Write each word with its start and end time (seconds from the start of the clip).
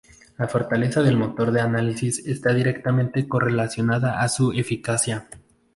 La 0.39 0.47
fortaleza 0.47 1.03
del 1.03 1.15
motor 1.15 1.51
de 1.51 1.61
análisis 1.61 2.25
está 2.25 2.55
directamente 2.55 3.27
correlacionado 3.27 4.07
a 4.07 4.27
su 4.29 4.51
eficacia. 4.51 5.27